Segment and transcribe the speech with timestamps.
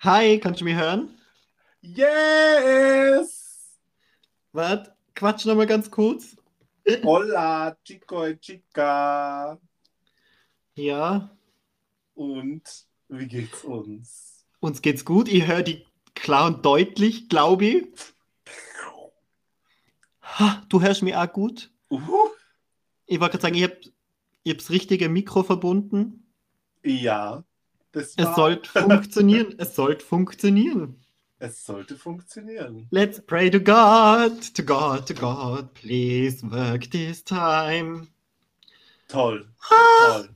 [0.00, 1.16] Hi, kannst du mich hören?
[1.82, 3.76] Yes!
[4.52, 6.36] Warte, quatsch nochmal ganz kurz.
[7.02, 9.58] Hola, Chico y Chica.
[10.74, 11.30] Ja,
[12.14, 14.46] Und wie geht's uns?
[14.60, 15.28] uns geht's gut.
[15.28, 15.84] Ich höre die
[16.14, 17.86] klar und deutlich, glaube ich.
[20.22, 21.70] Ha, Du hörst mich auch gut.
[21.90, 22.30] Uh,
[23.04, 23.78] Ich wollte gerade sagen, ich habe
[24.42, 26.32] ich hab's richtige Mikro verbunden.
[26.82, 27.44] ja,
[27.92, 29.54] das Es sollte funktionieren.
[29.58, 30.96] Es sollte funktionieren.
[31.38, 32.86] es sollte funktionieren.
[32.90, 35.72] Let's pray to God, to God, to God.
[35.74, 38.08] Please work this time.
[39.08, 40.28] Toll, toll.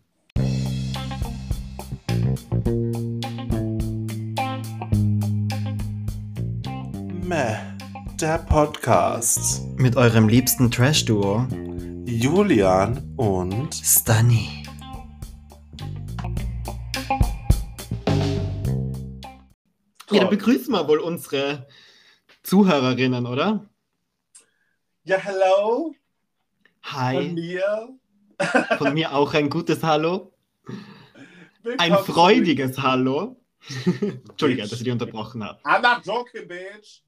[7.23, 7.57] Meh,
[8.21, 9.63] der Podcast.
[9.77, 11.47] Mit eurem liebsten Trash-Duo,
[12.07, 14.64] Julian und Stunny.
[20.15, 21.67] Ja, dann begrüßen wir wohl unsere
[22.45, 23.69] Zuhörerinnen, oder?
[25.03, 25.93] Ja, hello
[26.83, 27.99] von Hi, mir.
[28.79, 30.33] von mir auch ein gutes Hallo.
[31.63, 33.43] Willkommen Ein freudiges Hallo.
[34.29, 35.59] Entschuldige, dass ich dich unterbrochen habe.
[35.65, 37.03] I'm not joking, bitch.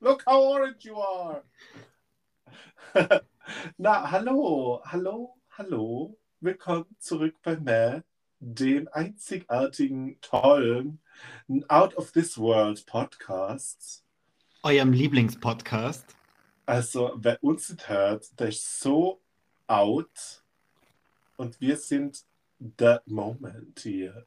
[0.00, 1.44] Look how orange you are.
[3.76, 6.18] Na, hallo, hallo, hallo.
[6.40, 8.00] Willkommen zurück bei Meh,
[8.40, 11.00] dem einzigartigen, tollen,
[11.68, 14.02] Out of This World Podcast.
[14.62, 16.04] Eurem Lieblingspodcast.
[16.66, 19.20] Also, wer uns nicht hört, der ist so
[19.66, 20.42] out.
[21.36, 22.22] Und wir sind
[22.78, 24.24] the moment hier.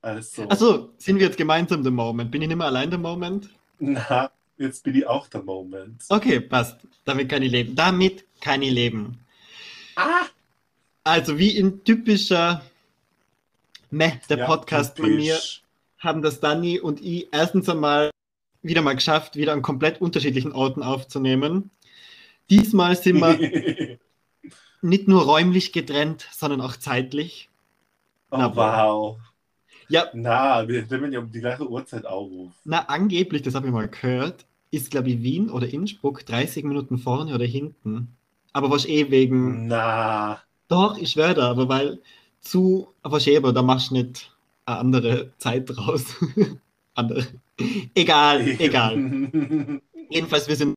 [0.00, 2.30] Also, Achso, sind wir jetzt gemeinsam The Moment?
[2.30, 3.48] Bin ich nicht mehr allein The Moment?
[3.78, 6.04] na, jetzt bin ich auch der Moment.
[6.08, 6.78] Okay, passt.
[7.04, 7.74] Damit kann ich leben.
[7.74, 9.18] Damit kann ich leben.
[9.96, 10.26] Ah!
[11.04, 12.62] Also, wie in typischer
[13.90, 15.61] Meh, der Ja, Podcast von mir, typisch.
[16.02, 18.10] Haben das Danny und ich erstens einmal
[18.62, 21.70] wieder mal geschafft, wieder an komplett unterschiedlichen Orten aufzunehmen.
[22.50, 23.98] Diesmal sind wir
[24.82, 27.48] nicht nur räumlich getrennt, sondern auch zeitlich.
[28.30, 29.18] oh, Na, wow.
[29.88, 32.52] Ja, Na, wir nehmen ja um die gleiche Uhrzeit auf.
[32.64, 36.98] na, angeblich, das habe ich mal gehört, ist, glaube ich, Wien oder Innsbruck 30 Minuten
[36.98, 38.16] vorne oder hinten.
[38.52, 39.66] Aber was eh wegen.
[39.66, 40.40] Na.
[40.68, 42.00] Doch, ich da, aber weil
[42.40, 42.88] zu.
[43.02, 44.31] Was eh, aber da machst du nicht
[44.78, 46.04] andere Zeit draus.
[46.94, 47.26] andere.
[47.94, 48.96] Egal, egal.
[50.10, 50.74] Jedenfalls, wir sind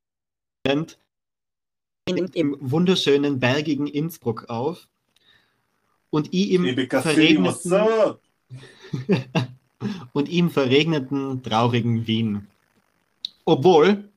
[2.36, 4.88] im wunderschönen, bergigen Innsbruck auf.
[6.10, 8.18] Und ich im verregneten,
[10.14, 12.48] und ich im verregneten, traurigen Wien.
[13.44, 14.10] Obwohl,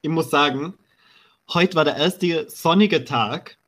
[0.00, 0.74] ich muss sagen,
[1.52, 3.58] heute war der erste sonnige Tag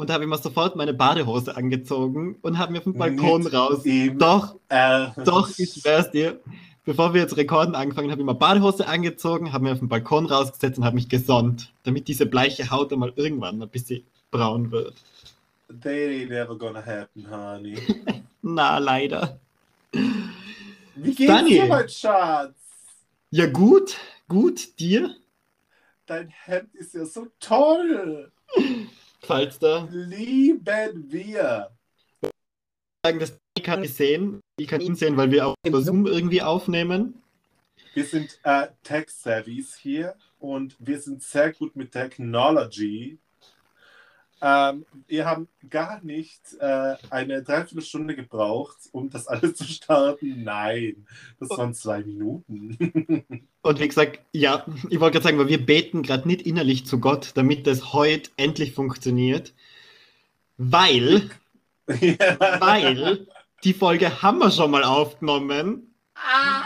[0.00, 3.82] und habe ich mir sofort meine Badehose angezogen und habe mir vom Balkon Nicht raus.
[4.18, 5.18] Doch, Ernst.
[5.26, 6.40] doch, ich schwör's dir.
[6.84, 10.26] Bevor wir jetzt Rekorden angefangen habe ich mir Badehose angezogen, habe mir auf den Balkon
[10.26, 14.94] rausgesetzt und habe mich gesonnt, damit diese bleiche Haut einmal irgendwann ein bisschen braun wird.
[15.82, 17.78] They ain't never gonna happen, honey.
[18.42, 19.38] Na, leider.
[19.92, 21.50] Wie geht's Dani.
[21.50, 22.54] dir, mein Schatz?
[23.30, 23.96] Ja, gut,
[24.28, 25.14] gut, dir?
[26.06, 28.32] Dein Hemd ist ja so toll.
[29.22, 31.70] Falls da Lieben wir.
[33.04, 34.40] sagen, das ich kann nicht sehen.
[34.58, 37.22] Ich kann ihn sehen, weil wir auch über Zoom irgendwie aufnehmen.
[37.94, 43.18] Wir sind äh, Tech-Savvies hier und wir sind sehr gut mit Technology.
[44.42, 50.44] Ähm, wir haben gar nicht äh, eine Dreiviertelstunde gebraucht, um das alles zu starten.
[50.44, 51.06] Nein,
[51.38, 52.78] das waren zwei Minuten.
[53.62, 57.00] Und wie gesagt, ja, ich wollte gerade sagen, weil wir beten gerade nicht innerlich zu
[57.00, 59.52] Gott, damit das heute endlich funktioniert.
[60.56, 61.30] Weil,
[62.00, 62.60] Ja.
[62.60, 63.26] weil
[63.64, 65.92] die Folge haben wir schon mal aufgenommen.
[66.14, 66.62] Ah.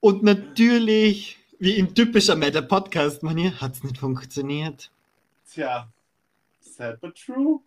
[0.00, 4.90] Und natürlich, wie in typischer Meta Podcast Manier, hat es nicht funktioniert.
[5.50, 5.88] Tja,
[6.82, 7.60] sad but true.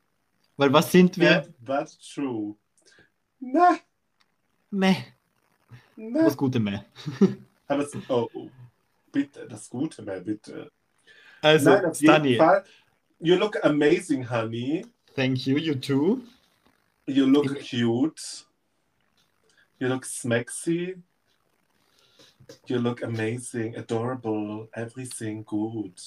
[0.58, 1.44] Weil was sind wir?
[1.44, 2.56] Sad but true.
[3.40, 3.78] Na,
[4.72, 4.96] Meh,
[5.96, 6.26] na.
[6.26, 6.80] was Gute Meh.
[7.68, 8.50] Aber es, oh, oh,
[9.12, 10.72] bitte, das Gute mehr, bitte.
[11.42, 12.64] Also, Nein, auf jeden Fall.
[13.20, 14.86] You look amazing, honey.
[15.16, 16.22] thank you, you too.
[17.08, 18.46] You look cute.
[19.80, 21.02] You look smexy.
[22.68, 26.00] You look amazing, adorable, everything good.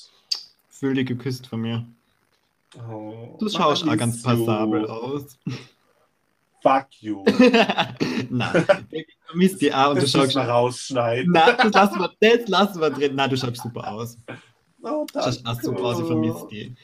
[0.69, 1.85] Fühl dich geküsst von mir.
[2.77, 4.29] Oh, Du schaust auch ganz you.
[4.45, 5.39] passabel aus.
[6.63, 7.25] Fuck you.
[8.31, 10.27] Nein, ich vermisse die auch und du Das schaust.
[10.27, 11.33] muss mal rausschneiden.
[11.33, 13.15] Nein, das lassen, wir, das lassen wir drin.
[13.15, 14.19] Nein, du schaust super aus.
[14.83, 16.75] Oh, Du schaust auch super aus, ich vermisse die.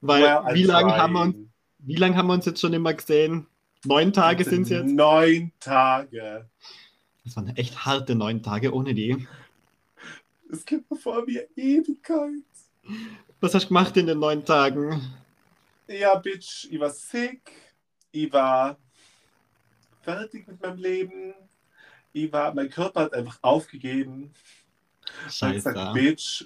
[0.00, 1.36] Weil, Well, wie lange haben, wir uns-
[1.78, 3.46] wie haben wir uns jetzt schon immer gesehen?
[3.84, 4.90] Neun Tage sind es jetzt?
[4.92, 6.48] Neun Tage.
[7.24, 9.26] Das waren echt harte neun Tage ohne die.
[10.52, 12.30] Es gibt mir vor mir Ewigkeit.
[13.40, 15.00] Was hast du gemacht in den neun Tagen?
[15.90, 17.50] Ja, Bitch, ich war sick.
[18.12, 18.78] Ich war
[20.02, 21.34] fertig mit meinem Leben.
[22.12, 24.32] Ich war, mein Körper hat einfach aufgegeben.
[25.24, 25.72] Und Scheiße.
[25.72, 26.44] gesagt, Bitch,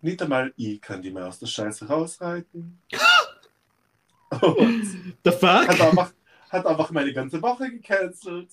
[0.00, 2.78] nicht einmal ich kann die mehr aus der Scheiße rausreiten.
[4.40, 5.68] Und The fuck?
[5.68, 6.12] hat einfach,
[6.50, 8.48] hat einfach meine ganze Woche gecancelt.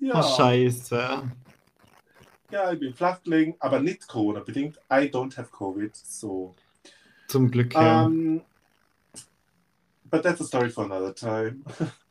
[0.00, 1.22] Ja, Oh, Scheiße.
[2.50, 4.78] ja, ich bin flach gelegen, aber nicht Corona-bedingt.
[4.90, 6.54] I don't have Covid, so.
[7.28, 7.74] Zum Glück.
[7.74, 8.04] Ja.
[8.06, 8.42] Um,
[10.14, 11.64] but that's a story for another time.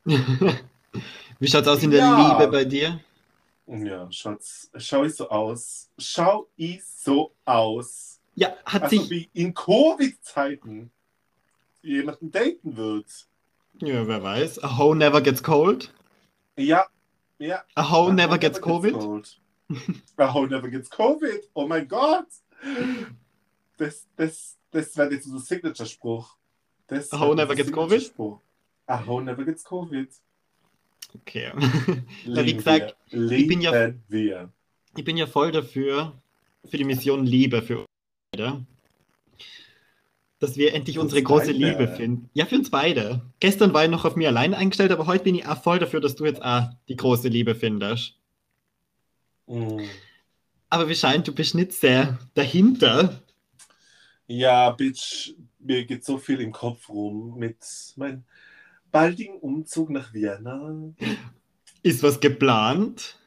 [1.39, 2.37] Wie schaut's aus in der Ja.
[2.37, 2.99] Liebe bei dir?
[3.65, 5.89] Ja, schaut's, schau ich so aus.
[5.97, 8.19] Schau ich so aus.
[8.35, 9.09] Ja, hat Also sich.
[9.09, 10.91] wie in Covid-Zeiten
[11.81, 13.05] jemanden daten wird.
[13.81, 14.61] Ja, wer weiß.
[14.63, 15.93] A hoe never gets cold.
[16.57, 16.85] Ja,
[17.39, 17.63] ja.
[17.75, 18.93] A hoe A never hoe gets COVID.
[18.93, 19.39] cold.
[20.17, 21.41] A hoe never gets Covid.
[21.53, 22.27] Oh mein Gott.
[23.77, 26.37] Das, das, das wäre jetzt unser Signature-Spruch.
[26.87, 28.13] Wär hoe never gets Covid?
[28.87, 30.09] A hoe never gets Covid.
[31.15, 31.51] Okay.
[32.25, 33.31] Ja, wie gesagt, wir.
[33.31, 34.49] ich bin ja- wir.
[34.95, 36.13] Ich bin ja voll dafür,
[36.65, 37.87] für die Mission Liebe für uns
[38.31, 38.65] beide.
[40.39, 41.57] Dass wir endlich unsere uns große beide?
[41.57, 42.29] Liebe finden.
[42.33, 43.21] Ja, für uns beide.
[43.39, 46.01] Gestern war ich noch auf mir allein eingestellt, aber heute bin ich auch voll dafür,
[46.01, 48.15] dass du jetzt auch die große Liebe findest.
[49.47, 49.79] Mm.
[50.69, 53.21] Aber wie scheint, du bist nicht sehr dahinter.
[54.27, 57.57] Ja, Bitch, mir geht so viel im Kopf rum mit
[57.95, 58.23] meinem
[58.91, 60.93] baldigen Umzug nach Vienna.
[61.81, 63.19] Ist was geplant?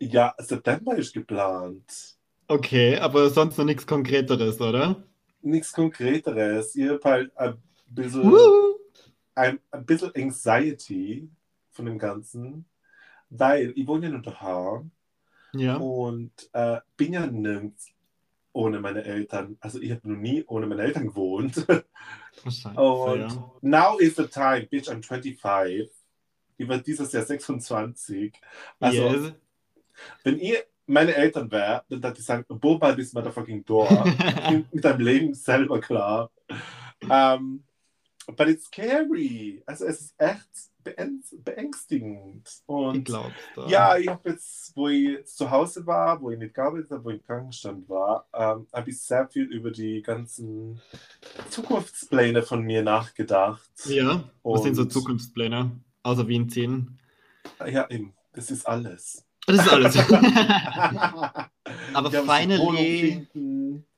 [0.00, 2.16] Ja, September ist geplant.
[2.46, 5.02] Okay, aber sonst noch nichts Konkreteres, oder?
[5.42, 6.74] Nichts Konkreteres.
[6.74, 7.56] Ich habe halt ein
[7.88, 8.32] bisschen,
[9.34, 11.28] ein, ein bisschen Anxiety
[11.70, 12.64] von dem Ganzen,
[13.30, 14.90] weil ich wohne ja nur daheim
[15.52, 15.76] Ja.
[15.76, 17.90] und äh, bin ja nirgends
[18.58, 19.56] ohne meine Eltern.
[19.60, 21.64] Also ich habe noch nie ohne meine Eltern gewohnt.
[22.74, 25.88] Und now is the time, bitch, I'm 25.
[26.56, 28.32] Ich werde dieses Jahr 26.
[28.80, 29.32] Also, yes.
[30.24, 33.88] wenn ihr meine Eltern wäre, dann würde ich sagen, Boba, this motherfucking door.
[34.72, 36.30] Mit deinem Leben selber klar.
[37.08, 37.62] Um,
[38.26, 39.62] but it's scary.
[39.66, 40.48] Also, es ist echt
[41.44, 42.48] beängstigend.
[42.48, 43.08] ich Und
[43.68, 47.04] ja, ich habe jetzt, wo ich jetzt zu Hause war, wo ich nicht gearbeitet habe,
[47.04, 50.80] wo ich im Krankenstand war, ähm, habe ich sehr viel über die ganzen
[51.50, 53.70] Zukunftspläne von mir nachgedacht.
[53.86, 55.70] Ja, was sind so Und- Zukunftspläne?
[56.02, 56.98] Außer Wien ziehen.
[57.66, 59.24] Ja, eben, das ist alles.
[59.46, 59.96] Das ist alles.
[61.94, 63.26] Aber finally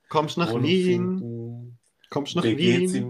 [0.08, 1.78] kommst nach Wien.
[2.08, 3.06] Kommst nach Wien.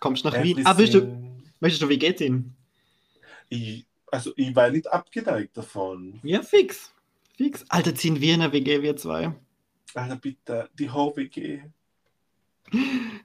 [0.00, 0.66] Kommst nach Wien.
[0.66, 2.55] Ah, willst du, möchtest du ziehen?
[3.48, 6.20] Ich, also, ich war nicht abgeneigt davon.
[6.22, 6.92] Ja, fix.
[7.36, 7.64] Fix.
[7.68, 9.34] Alter, ziehen wir in der WG, wir zwei.
[9.94, 11.62] Alter, bitte, die Ho-WG.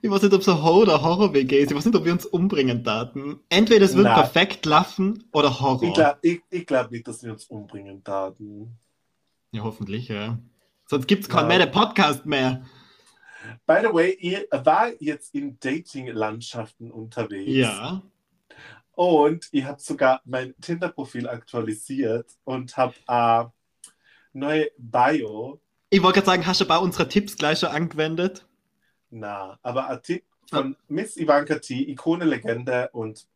[0.02, 1.70] Ich weiß nicht, ob es ein Horror- oder Horror-WG ist.
[1.70, 3.40] Ich weiß nicht, ob wir uns umbringen daten.
[3.48, 4.14] Entweder es wird Nein.
[4.14, 5.82] perfekt laufen oder Horror.
[5.82, 8.78] Ich glaube ich, ich glaub nicht, dass wir uns umbringen taten.
[9.50, 10.38] Ja, hoffentlich, ja.
[10.86, 12.64] Sonst gibt es keinen mehr, der Podcast mehr.
[13.66, 17.50] By the way, ihr war jetzt in Dating-Landschaften unterwegs.
[17.50, 18.02] Ja.
[18.94, 23.44] Und ich habe sogar mein Tinder-Profil aktualisiert und habe äh,
[24.32, 25.60] neue Bio.
[25.90, 28.46] Ich wollte gerade sagen, hast du bei unserer Tipps gleich schon angewendet?
[29.10, 33.26] Na, aber ein Tipp von Miss Ivanka T, Ikone, Legende und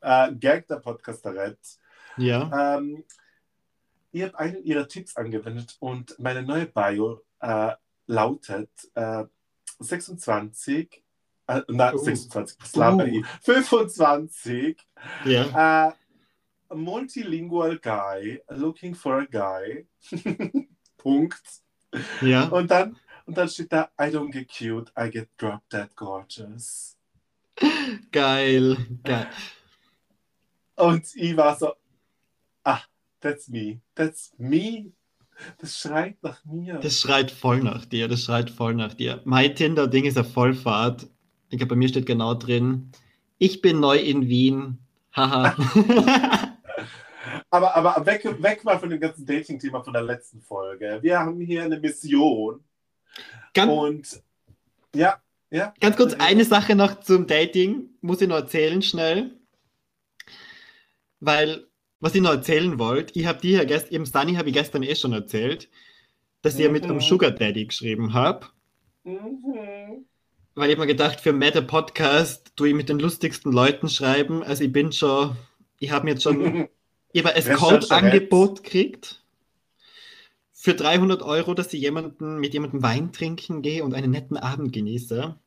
[0.00, 1.58] äh, Gag der Podcasterette.
[2.16, 2.76] Ja.
[2.76, 3.04] Ähm,
[4.12, 7.72] ich habe einen ihrer Tipps angewendet und meine neue Bio äh,
[8.06, 9.24] lautet äh,
[9.78, 11.02] 26,
[11.48, 11.98] äh, na, Oh.
[11.98, 13.06] 26, was laber Oh.
[13.06, 13.26] ich?
[13.42, 14.76] 25,
[15.24, 15.88] Ja.
[15.88, 15.92] äh,
[16.74, 19.86] multilingual guy looking for a guy.
[20.98, 21.42] Punkt.
[22.20, 22.44] Ja.
[22.48, 26.96] Und dann, und dann steht da, I don't get cute, I get drop dead gorgeous.
[28.12, 28.76] Geil.
[29.04, 29.28] Geil.
[30.74, 31.72] Und ich war so,
[32.64, 32.80] ah,
[33.20, 34.92] that's me, that's me.
[35.58, 36.78] Das schreit nach mir.
[36.80, 38.08] Das schreit voll nach dir.
[38.08, 39.20] Das schreit voll nach dir.
[39.24, 41.08] Mein Tinder-Ding ist ja Vollfahrt.
[41.50, 42.90] Ich glaube, bei mir steht genau drin,
[43.38, 44.78] ich bin neu in Wien.
[45.14, 45.54] Haha.
[47.50, 50.98] Aber, aber weg, weg mal von dem ganzen Dating-Thema von der letzten Folge.
[51.00, 52.62] Wir haben hier eine Mission.
[53.54, 54.22] ganz, Und
[54.94, 55.72] ja, ja.
[55.80, 57.90] ganz kurz eine Sache noch zum Dating.
[58.00, 59.38] Muss ich noch erzählen schnell.
[61.20, 61.66] Weil,
[62.00, 64.82] was ich noch erzählen wollte, ich habe dir ja gestern, eben Sunny habe ich gestern
[64.82, 65.70] eh schon erzählt,
[66.42, 66.90] dass ich ja mit Mhm.
[66.92, 68.46] einem Sugar Daddy geschrieben habe.
[69.04, 70.06] Mhm.
[70.58, 74.42] Weil ich mir gedacht, für Meta Podcast tue ich mit den lustigsten Leuten schreiben.
[74.42, 75.36] Also ich bin schon,
[75.78, 76.42] ich habe mir jetzt schon,
[77.14, 77.26] ein.
[77.26, 79.22] Escort-Angebot gekriegt
[80.54, 84.72] für 300 Euro, dass ich jemanden, mit jemandem Wein trinken gehe und einen netten Abend
[84.72, 85.38] genieße.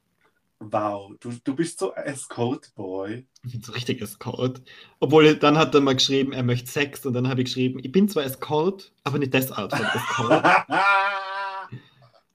[0.60, 3.26] Wow, du, du bist so ein Escort-Boy.
[3.44, 4.62] Ich bin so richtig Escort.
[5.00, 7.92] Obwohl, dann hat er mal geschrieben, er möchte Sex und dann habe ich geschrieben, ich
[7.92, 10.46] bin zwar Escort, aber nicht das Art von Escort.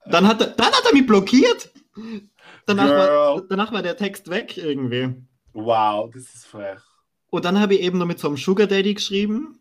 [0.06, 1.70] Dann hat er, dann hat er mich blockiert.
[2.66, 5.14] Danach war, danach war der Text weg irgendwie.
[5.52, 6.80] wow, das ist frech.
[7.30, 9.58] Und dann habe ich eben noch mit so einem Sugar Daddy geschrieben,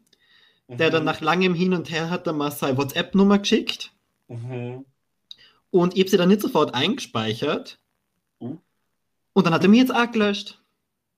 [0.68, 1.06] der dann Mhm.
[1.06, 3.92] nach langem Hin und Her hat er mal seine WhatsApp-Nummer geschickt.
[4.28, 4.86] Mhm.
[5.72, 7.80] Und ich habe sie dann nicht sofort eingespeichert.
[8.40, 8.58] Uh.
[9.34, 10.62] Und dann hat er mich jetzt auch gelöscht.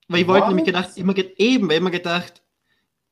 [0.08, 0.48] Weil ich wollte Was?
[0.48, 2.42] nämlich gedacht, immer ge eben, weil ich immer gedacht,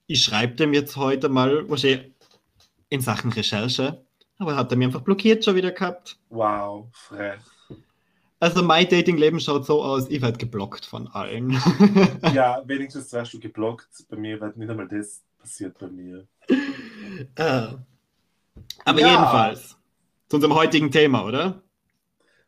[0.06, 2.12] ich schreibe dem jetzt heute mal, wahrscheinlich
[2.88, 4.04] in Sachen Recherche.
[4.38, 6.18] Aber hat er mich einfach blockiert schon wieder gehabt.
[6.30, 7.40] Wow, frech.
[8.44, 11.52] Also mein Datingleben schaut so aus, ich werde geblockt von allen.
[12.34, 13.88] Ja, wenigstens wärst du geblockt.
[14.10, 16.26] Bei mir wird nicht einmal das passiert bei mir.
[17.36, 17.68] Äh.
[18.84, 19.08] Aber Ja.
[19.12, 19.78] jedenfalls,
[20.28, 21.62] zu unserem heutigen Thema, oder?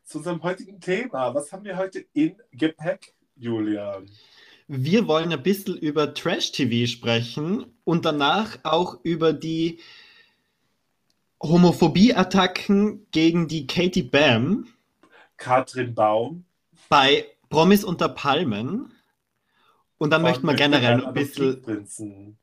[0.04, 1.34] Zu unserem heutigen Thema.
[1.34, 4.06] Was haben wir heute in Gepäck, Julian?
[4.68, 9.78] Wir wollen ein bisschen über Trash-TV sprechen und danach auch über die
[11.42, 14.66] Homophobie-Attacken gegen die Katie Bam
[15.36, 16.44] Katrin Baum.
[16.88, 18.92] bei Promis unter Palmen.
[19.98, 22.36] Und dann von möchten wir Möchte generell noch ein bisschen,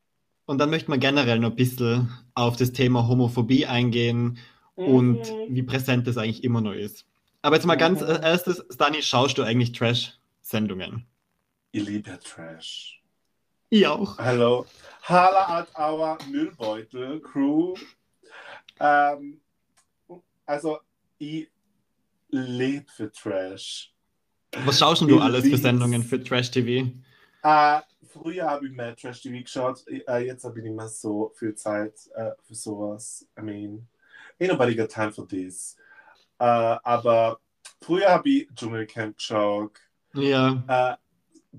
[0.46, 4.40] und dann möchten wir generell noch ein bisschen auf das Thema Homophobie eingehen
[4.76, 5.56] und Mhm.
[5.56, 7.06] wie präsent das eigentlich immer noch ist.
[7.44, 8.08] Aber jetzt mal ganz Mhm.
[8.08, 11.06] erstes, Stani, schaust du eigentlich Trash-Sendungen?
[11.72, 13.02] Ich liebe ja Trash.
[13.70, 14.18] Ich auch.
[14.18, 14.66] Hallo.
[15.04, 17.76] Hala at our Müllbeutel Crew.
[18.80, 19.42] Ähm,
[20.46, 20.80] also,
[21.20, 21.50] ich
[22.34, 23.94] lebe für Trash.
[24.66, 25.58] Was schaust denn du alles für.
[25.58, 26.92] Sendungen für Trash-TV?
[27.44, 29.84] Äh, früher habe ich mehr Trash TV geschaut.
[29.88, 33.28] Äh, jetzt habe ich nicht mehr so viel Zeit äh, für sowas.
[33.38, 33.88] I mean,
[34.40, 35.76] ain't nobody got time for this.
[36.38, 37.40] Aber
[37.82, 39.80] früher habe ich Dschungelcamp geschaut.
[40.14, 40.98] Ja,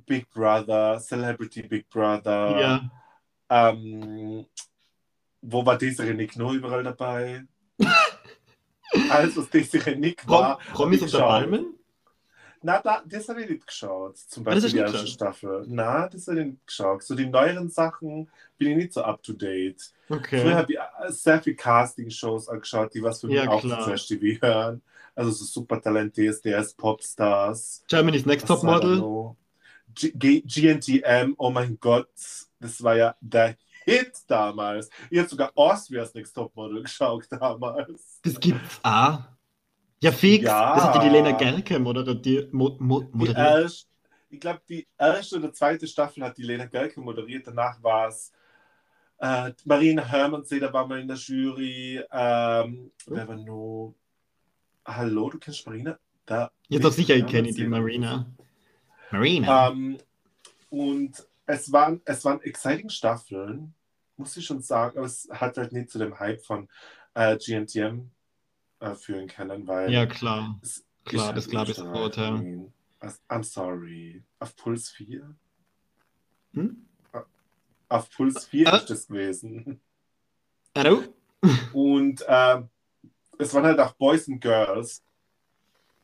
[0.07, 2.61] Big Brother, Celebrity Big Brother.
[2.61, 2.91] ja.
[3.49, 4.47] Ähm,
[5.41, 7.45] wo war Desiree Nick nur überall dabei?
[9.11, 10.59] Alles, was Desiree Nick Prom war.
[10.73, 11.19] Promis unter.
[11.19, 11.67] Palmen?
[12.63, 14.17] Na, da, das habe ich nicht geschaut.
[14.17, 15.65] Zum Ah, Beispiel die erste nicht Staffel.
[15.69, 17.03] Na, das habe ich nicht geschaut.
[17.03, 19.93] So die neueren Sachen bin ich nicht so up to date.
[20.09, 20.55] Früher Okay.
[20.55, 23.81] habe ich äh, sehr viel Casting-Shows angeschaut, die was für mich Ja, auch klar.
[23.81, 24.83] zu Trash TV hören.
[25.15, 27.85] Also so Supertalent, DSDS, Popstars.
[27.87, 29.37] Germany's Next Top Model.
[29.95, 32.09] GNTM, oh mein Gott,
[32.61, 34.89] das war ja der Hit damals.
[35.11, 38.21] Ich habe sogar Austria's Next Top Model geschaut damals.
[38.23, 39.21] Das gibt's auch.
[40.01, 40.45] Ja, fix.
[40.45, 40.75] Ja.
[40.75, 42.53] Das hat die Lena Gerke moderiert.
[42.53, 43.87] Mo mo Die moderiert.
[44.31, 47.47] ich glaube, die erste oder zweite Staffel hat die Lena Gerke moderiert.
[47.47, 48.33] Danach war es
[49.19, 52.03] äh, Marina Hermannsee, da war mal in der Jury.
[52.11, 53.95] Ähm, wer war noch?
[54.85, 55.99] Hallo, du kennst Marina?
[56.27, 58.27] Da, Ja, doch sicher, ich kenne die Marina.
[59.11, 59.69] Marina.
[59.71, 59.99] Ähm,
[60.71, 63.75] und es waren, es waren exciting Staffeln,
[64.17, 66.69] muss ich schon sagen, aber es hat halt nicht zu dem Hype von
[67.15, 68.11] äh, GNTM
[68.81, 70.59] äh, führen können, weil ja, klar.
[70.63, 72.43] es Klar, halt das glaube ich sofort, ja.
[73.29, 74.23] I'm sorry.
[74.39, 75.35] Auf Puls 4?
[76.55, 76.87] Hm?
[77.89, 78.77] Auf Puls 4 Ah.
[78.79, 79.81] ist das gewesen.
[80.77, 81.03] Hallo?
[81.75, 82.71] Und ähm,
[83.39, 85.05] es waren halt auch Boys and Girls.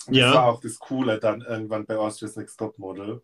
[0.07, 0.27] Und Ja.
[0.27, 3.23] Das war auch das Coole dann irgendwann bei Austria's Next Top Model.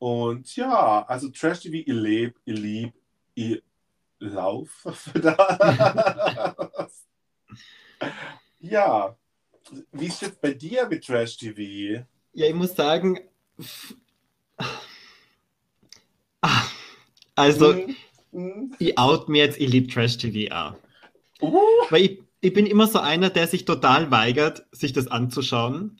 [0.00, 2.94] Und ja, also Trash TV, ich lebe, ich lieb,
[3.34, 3.62] ich
[4.18, 7.06] laufe für das.
[8.60, 9.14] ja.
[9.92, 12.02] Wie ist jetzt bei dir mit Trash TV?
[12.32, 13.20] Ja, ich muss sagen.
[16.40, 16.62] Ah,
[17.34, 17.96] Also, Hm,
[18.32, 18.74] hm.
[18.78, 20.74] ich out mir jetzt, ich liebe Trash TV auch.
[21.42, 25.99] Uh, Weil ich, ich bin immer so einer, der sich total weigert, sich das anzuschauen.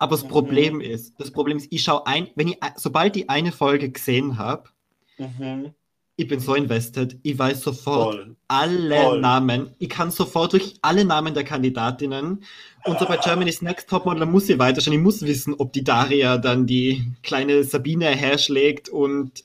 [0.00, 0.28] Aber das Mhm.
[0.30, 4.38] Problem ist, das Problem ist, ich schaue ein, wenn ich, sobald ich eine Folge gesehen
[4.38, 4.70] habe,
[5.18, 5.74] mhm.
[6.16, 8.36] ich bin so invested, ich weiß sofort Voll.
[8.48, 9.20] alle Voll.
[9.20, 12.44] Namen, ich kann sofort durch alle Namen der Kandidatinnen
[12.84, 16.38] und so bei Germany's Next Topmodel muss ich weiterschauen, ich muss wissen, ob die Daria
[16.38, 19.44] dann die kleine Sabine herschlägt und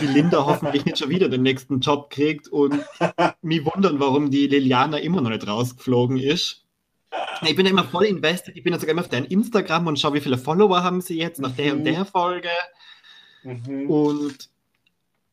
[0.00, 2.74] die Linda hoffentlich nicht schon wieder den nächsten Job kriegt und
[3.42, 6.63] mich wundern, warum die Liliana immer noch nicht rausgeflogen ist.
[7.42, 8.56] Ich bin ja immer voll invested.
[8.56, 11.18] Ich bin ja sogar immer auf dein Instagram und schaue, wie viele Follower haben sie
[11.18, 11.84] jetzt nach der und Mhm.
[11.84, 12.48] der Folge.
[13.42, 13.90] Mhm.
[13.90, 14.50] Und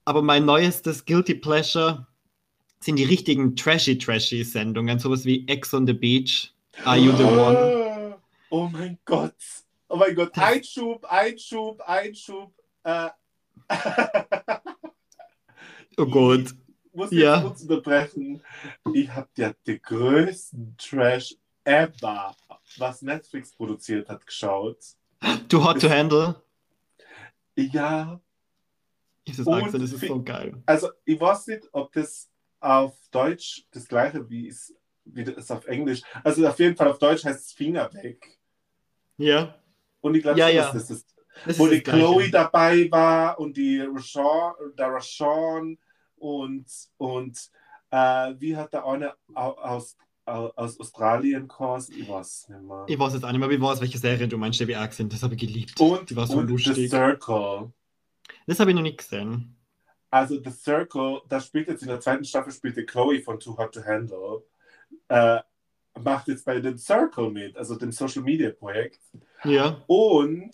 [0.05, 2.05] aber mein neuestes Guilty Pleasure
[2.79, 7.23] sind die richtigen trashy trashy Sendungen, sowas wie Ex on the Beach, Are You the
[7.23, 8.17] One?
[8.53, 9.33] Oh mein Gott.
[9.87, 10.37] Oh mein Gott.
[10.37, 12.51] Einschub, Einschub, Einschub.
[12.83, 13.09] Äh.
[15.97, 16.45] Oh Gott.
[16.83, 17.35] Ich muss Ja.
[17.35, 18.41] jetzt kurz unterbrechen.
[18.93, 22.35] Ich habe ja den größten Trash ever,
[22.77, 24.77] was Netflix produziert hat, geschaut.
[25.49, 26.35] Too hot to handle.
[27.55, 28.19] Ja,
[29.23, 30.61] Ich Und Axel, das ist so geil.
[30.65, 34.73] also ich weiß nicht, ob das auf Deutsch das gleiche wie es,
[35.05, 36.01] wie das auf Englisch.
[36.23, 38.39] Also auf jeden Fall auf Deutsch heißt es Finger weg.
[39.17, 39.55] Ja.
[39.99, 40.71] Und ich glaube, Ja, ja.
[40.71, 41.15] das ist.
[41.45, 42.05] Das Wo ist die das Gleiche.
[42.05, 45.77] Chloe dabei war und die Rashawn, der Rashawn
[46.17, 46.65] und,
[46.97, 47.51] und
[47.89, 51.95] äh, wie hat der eine au- aus, au- aus Australien geheißen?
[51.97, 52.85] Ich weiß nicht mehr.
[52.87, 54.91] Ich weiß jetzt auch nicht mehr, wie war es, welche Serie du meinst, die auch
[54.91, 55.11] sind.
[55.13, 55.79] Das habe ich geliebt.
[55.79, 56.89] Und, die war so und The lustig.
[56.89, 57.71] Circle.
[58.47, 59.57] Das habe ich noch nicht gesehen.
[60.09, 63.57] Also The Circle, da spielt jetzt in der zweiten Staffel spielt die Chloe von Too
[63.57, 64.43] Hot to Handle.
[65.07, 65.39] Äh,
[65.99, 68.99] macht jetzt bei dem Circle mit, also dem Social Media Projekt.
[69.43, 69.81] Ja.
[69.87, 70.51] Und,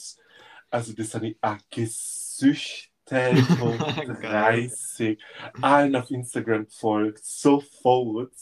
[0.70, 2.92] also das habe ich auch gesüchtet
[3.62, 4.68] und Geil.
[4.68, 5.20] 30.
[5.62, 8.34] Allen auf Instagram folgt, sofort.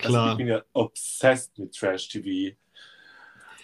[0.00, 0.30] Also Klar.
[0.32, 2.56] ich bin ja obsessed mit Trash TV.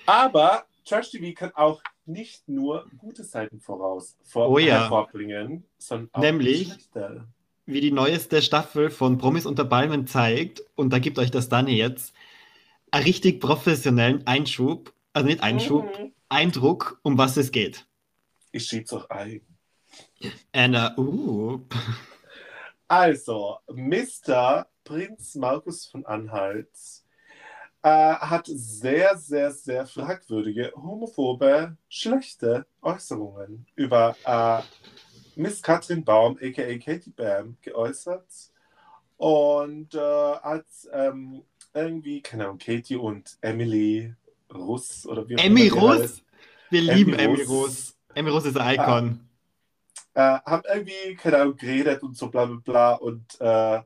[0.07, 4.81] Aber Trash TV kann auch nicht nur gute Seiten voraus vor, Oh ja.
[4.83, 6.67] hervorbringen, sondern auch Nämlich?
[6.67, 7.27] schlechte.
[7.67, 11.73] Wie die neueste Staffel von Promis unter Palmen zeigt, und da gibt euch das Dani
[11.77, 12.15] jetzt,
[12.91, 16.13] einen richtig professionellen Einschub, also nicht Einschub, Mhm.
[16.29, 17.87] Eindruck, um was es geht.
[18.53, 19.41] Ich schieb's auch ein.
[20.53, 21.61] Anna, uh,
[22.89, 24.67] Also, Mr.
[24.85, 26.69] Prinz Markus von Anhalt
[27.83, 34.63] äh, hat sehr, sehr, sehr fragwürdige, homophobe, schlechte Äußerungen über äh,
[35.37, 38.27] Miss Katrin Baum, aka Katie Bam, geäußert.
[39.17, 44.15] Und äh, hat ähm, irgendwie, keine Ahnung, Katie und Emily
[44.53, 46.23] Russ oder wie auch Emmy immer die Russ.
[46.71, 47.49] Wir Emmy lieben Emmy Russ.
[47.49, 47.97] Russ.
[48.15, 49.29] Emmy Russ ist ein Icon.
[50.15, 52.95] Äh, haben irgendwie, keine Ahnung, geredet und so bla bla bla.
[52.95, 53.83] Und äh,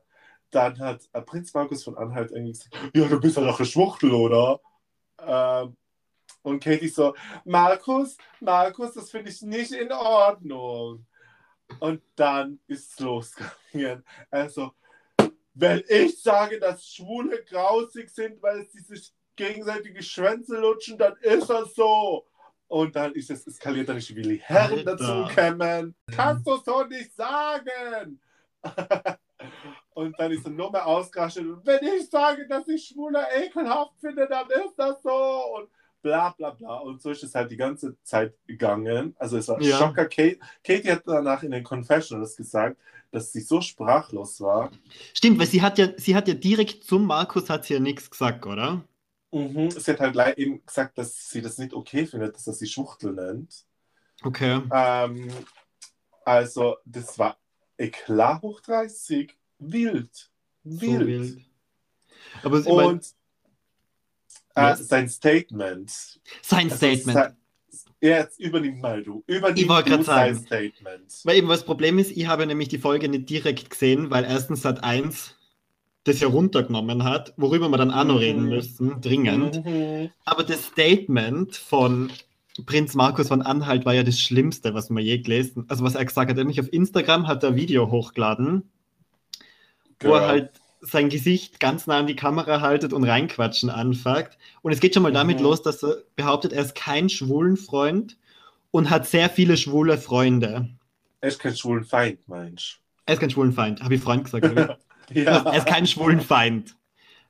[0.51, 3.65] dann hat äh, Prinz Markus von Anhalt irgendwie gesagt, ja, du bist ja doch eine
[3.67, 4.59] Schwuchtel, oder?
[5.19, 5.75] Ähm,
[6.41, 7.15] und Katie so,
[7.45, 11.05] Markus, Markus, das finde ich nicht in Ordnung.
[11.79, 14.03] Und dann ist es losgegangen.
[14.31, 14.71] Also,
[15.53, 21.49] wenn ich sage, dass Schwule grausig sind, weil sie sich gegenseitige Schwänze lutschen, dann ist
[21.49, 22.25] das so.
[22.69, 24.95] Und dann ist es eskaliert, dann ist Willi Herren Alter.
[24.95, 25.95] dazu gekommen.
[26.15, 28.19] Kannst du so nicht sagen!
[29.95, 31.45] und dann ist er nur mehr ausgerastet.
[31.47, 35.09] Und wenn ich sage, dass ich Schwule ekelhaft finde, dann ist das so.
[35.57, 35.69] Und
[36.03, 36.75] bla bla bla.
[36.77, 39.15] Und so ist es halt die ganze Zeit gegangen.
[39.17, 39.77] Also es war Ja.
[39.79, 40.05] Schocker.
[40.05, 42.77] Kate, Katie hat danach in den Confessionals gesagt,
[43.11, 44.69] dass sie so sprachlos war.
[45.15, 48.11] Stimmt, weil sie hat ja, sie hat ja direkt zum Markus hat sie ja nichts
[48.11, 48.83] gesagt, oder?
[49.31, 49.69] Mhm.
[49.71, 52.67] Sie hat halt gleich eben gesagt, dass sie das nicht okay findet, dass er sie
[52.67, 53.65] Schwuchtel nennt.
[54.23, 54.61] Okay.
[54.71, 55.31] Ähm,
[56.25, 57.37] also, das war
[57.77, 59.35] eklat hoch 30.
[59.59, 60.31] Wild.
[60.63, 61.07] So Wild.
[61.07, 61.45] wild.
[62.43, 63.13] Aber ich mein, Und
[64.55, 65.89] äh, sein Statement.
[66.41, 67.13] sein Also, Statement.
[67.17, 67.35] sa-
[68.01, 69.23] Jetzt übernimm mal du.
[69.27, 70.45] Übernimm Ich wollte sein sagen.
[70.45, 71.21] Statement.
[71.25, 74.61] Weil eben das Problem ist, ich habe nämlich die Folge nicht direkt gesehen, weil erstens
[74.61, 75.35] Sat 1
[76.05, 78.19] das ja runtergenommen hat, worüber wir dann auch noch Mhm.
[78.19, 79.63] reden müssen, dringend.
[79.65, 80.09] Mhm.
[80.25, 82.11] Aber das Statement von
[82.65, 86.05] Prinz Markus von Anhalt war ja das Schlimmste, was man je gelesen Also was er
[86.05, 88.69] gesagt hat, nämlich auf Instagram hat er ein Video hochgeladen,
[90.01, 90.27] wo er Girl.
[90.27, 94.37] halt sein Gesicht ganz nah an die Kamera haltet und reinquatschen anfängt.
[94.61, 95.43] Und es geht schon mal damit Mhm.
[95.43, 98.17] los, dass er behauptet, er ist kein schwulen Freund
[98.71, 100.69] und hat sehr viele schwule Freunde.
[101.21, 104.45] Er ist kein schwulen Feind, meinst Er ist kein schwulen Feind, habe ich Freund gesagt.
[105.13, 105.41] Ja.
[105.43, 106.75] Er ist kein schwulen Feind.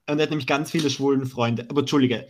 [0.07, 1.65] Und er hat nämlich ganz viele schwulen Freunde.
[1.69, 2.27] Aber Entschuldige,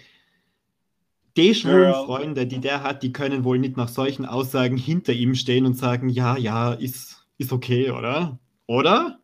[1.38, 2.06] die schwulen Girl.
[2.06, 5.76] Freunde, die der hat, die können wohl nicht nach solchen Aussagen hinter ihm stehen und
[5.76, 8.40] sagen, ja, ja, ist, ist okay, oder?
[8.68, 9.20] Oder?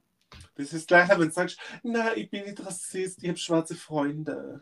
[0.56, 4.62] Das ist gleich, wenn du sagst, na, ich bin nicht Rassist, ich habe schwarze Freunde.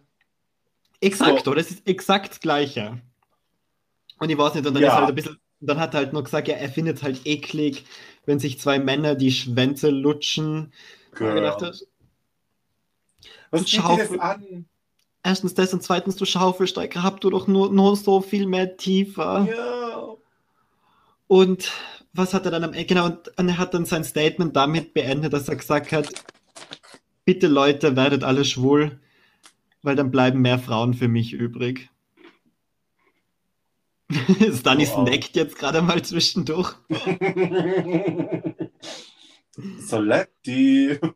[1.02, 1.52] Exakt, So.
[1.52, 1.62] oder?
[1.62, 3.02] Es ist exakt das Gleiche.
[4.19, 4.89] Und ich weiß nicht, und dann Ja.
[4.89, 7.21] ist halt ein bisschen, dann hat er halt nur gesagt, ja, er findet es halt
[7.26, 7.86] eklig,
[8.26, 10.73] wenn sich zwei Männer die Schwänze lutschen.
[11.15, 11.41] Girl.
[11.41, 11.71] dachte,
[13.52, 14.65] Was geht dir das an?
[15.23, 19.47] erstens das und zweitens, du Schaufelsteiger, habt du doch nur, nur so viel mehr tiefer.
[19.49, 20.08] Ja.
[21.28, 21.71] Und
[22.13, 22.86] was hat er dann am Ende?
[22.86, 26.10] Genau, und er hat dann sein Statement damit beendet, dass er gesagt hat:
[27.26, 28.99] Bitte Leute, werdet alle schwul,
[29.82, 31.89] weil dann bleiben mehr Frauen für mich übrig.
[34.54, 35.08] Stanny Wow.
[35.08, 36.76] snackt jetzt gerade mal zwischendurch.
[39.80, 41.00] Soletti.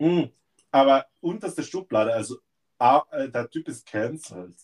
[0.00, 0.24] Mm.
[0.72, 2.38] Aber unterste Schublade, also
[2.80, 4.56] ah, der Typ ist cancelled.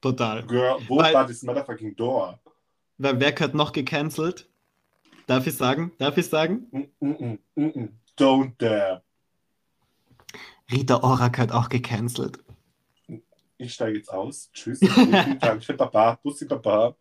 [0.00, 0.44] Total.
[0.44, 2.40] Girl, wo Weil- war das motherfucking door?
[2.98, 4.48] Wer, wer gehört noch gecancelt?
[5.28, 5.92] Darf ich sagen?
[5.98, 6.66] Darf ich sagen?
[6.72, 7.88] Mm, mm, mm, mm, mm.
[8.18, 9.02] don't dare.
[10.70, 12.38] Rita Ora hat auch gecancelt.
[13.56, 14.50] Ich steige jetzt aus.
[14.52, 14.80] Tschüss.
[14.80, 16.18] Vielen Dank für Papa.
[16.22, 16.96] Bussi Papa.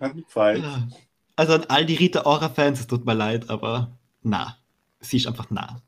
[0.00, 0.92] Hat mich gefallen.
[1.36, 4.58] Also an all die Rita Ora-Fans, es tut mir leid, aber na.
[5.00, 5.82] Sie ist einfach nah.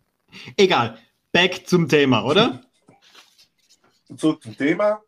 [0.56, 0.98] Egal.
[1.32, 2.62] Back zum Thema, oder?
[4.16, 5.00] Zurück zum Thema.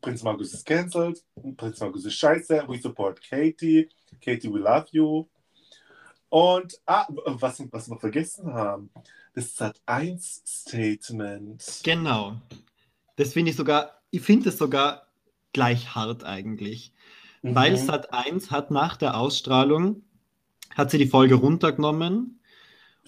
[0.00, 1.22] Prinz Markus ist cancelled.
[1.56, 2.64] Prinz Markus ist scheiße.
[2.68, 3.88] We support Katie.
[4.20, 5.26] Katie, we love you.
[6.28, 8.90] Und ah, was, was wir vergessen haben,
[9.34, 11.80] das Sat 1 Statement.
[11.84, 12.36] Genau.
[13.16, 15.06] Das finde ich sogar, ich finde es sogar
[15.52, 16.92] gleich hart eigentlich.
[17.42, 17.54] Mhm.
[17.54, 20.02] Weil Sat 1 hat nach der Ausstrahlung,
[20.74, 22.37] hat sie die Folge runtergenommen.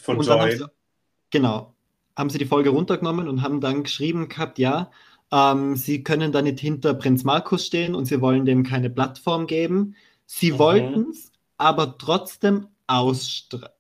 [0.01, 0.57] Von Joy.
[0.57, 0.65] Sie,
[1.31, 1.75] genau.
[2.17, 4.91] Haben sie die Folge runtergenommen und haben dann geschrieben gehabt, ja,
[5.33, 9.47] ähm, sie können da nicht hinter Prinz Markus stehen und sie wollen dem keine Plattform
[9.47, 9.95] geben.
[10.27, 10.59] Sie mhm.
[10.59, 13.75] wollten es aber trotzdem ausstrahlen.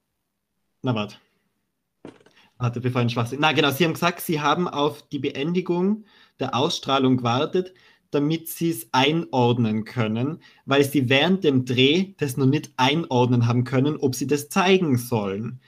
[0.82, 1.16] Na, warte.
[2.58, 3.40] Warte, bevor ein Schwachsinn.
[3.40, 6.04] Na, genau, Sie haben gesagt, Sie haben auf die Beendigung
[6.38, 7.72] der Ausstrahlung gewartet,
[8.10, 13.64] damit Sie es einordnen können, weil Sie während dem Dreh das noch nicht einordnen haben
[13.64, 15.60] können, ob Sie das zeigen sollen.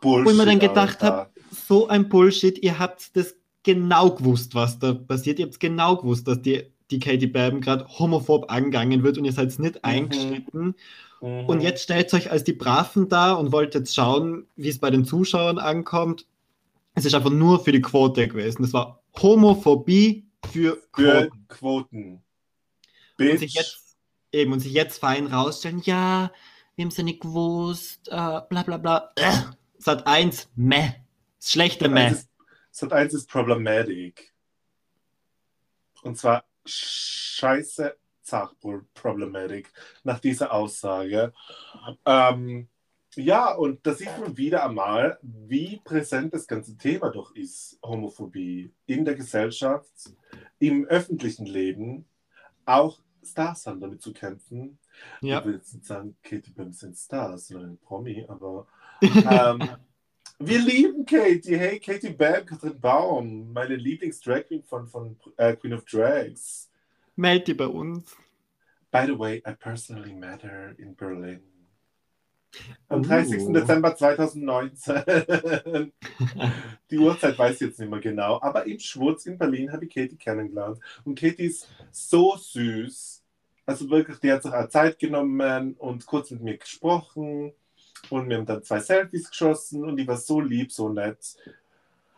[0.00, 4.54] Bullshit, Wo ich mir dann gedacht habe, so ein Bullshit, ihr habt das genau gewusst,
[4.54, 5.38] was da passiert.
[5.38, 9.32] Ihr habt genau gewusst, dass die, die Katie Babben gerade homophob angegangen wird und ihr
[9.32, 9.80] seid nicht mhm.
[9.82, 10.74] eingeschritten.
[11.20, 11.46] Mhm.
[11.46, 14.90] Und jetzt stellt euch als die Braven da und wollt jetzt schauen, wie es bei
[14.90, 16.26] den Zuschauern ankommt.
[16.94, 18.62] Es ist einfach nur für die Quote gewesen.
[18.62, 21.30] Das war Homophobie für Quoten.
[21.30, 22.22] Für Quoten.
[23.18, 23.96] Und sich jetzt
[24.32, 26.30] eben und sich jetzt fein rausstellen, ja,
[26.76, 29.10] wir haben es ja nicht gewusst, äh, bla bla bla.
[29.16, 29.32] Äh,
[29.78, 30.94] Sat 1, meh.
[31.40, 32.14] Schlechte meh.
[32.70, 34.34] Sat 1 ist problematic.
[36.02, 39.72] Und zwar scheiße Zachbull-Problematic
[40.04, 41.32] nach dieser Aussage.
[42.04, 42.68] Ähm,
[43.14, 48.72] ja, und da sieht man wieder einmal, wie präsent das ganze Thema doch ist, Homophobie
[48.86, 49.90] in der Gesellschaft,
[50.58, 52.04] im öffentlichen Leben.
[52.64, 54.78] Auch Stars haben damit zu kämpfen.
[55.20, 55.40] Ja.
[55.40, 58.66] Ich will jetzt nicht sagen, Katie Bim sind Stars oder ein Promi, aber
[59.02, 59.68] ähm,
[60.38, 61.56] wir lieben Katie.
[61.56, 66.70] Hey, Katie Bam, Katrin Baum, meine Lieblings-Drag Queen von, von äh, Queen of Drags.
[67.16, 68.16] Meld die bei uns.
[68.90, 71.42] By the way, I personally met her in Berlin.
[72.88, 73.52] Am 30.
[73.52, 75.02] Dezember 2019.
[76.90, 78.40] die Uhrzeit weiß ich jetzt nicht mehr genau.
[78.40, 80.78] Aber im Schwurz in Berlin habe ich Katie kennengelernt.
[81.04, 83.22] Und Katie ist so süß.
[83.66, 87.52] Also wirklich, die hat sich auch Zeit genommen und kurz mit mir gesprochen.
[88.10, 91.36] Und wir haben dann zwei Selfies geschossen und die war so lieb, so nett.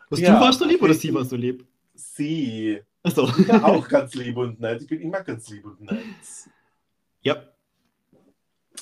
[0.08, 1.66] Was, ja, du warst so lieb oder sie war so lieb?
[1.94, 2.80] Sie.
[3.02, 3.28] Also.
[3.28, 4.82] Ich bin auch ganz lieb und nett.
[4.82, 5.98] Ich bin immer ganz lieb und nett.
[7.22, 7.42] Ja.